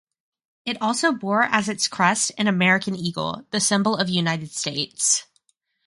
[0.65, 5.27] It also bore as its crest an American eagle, the symbol of United States.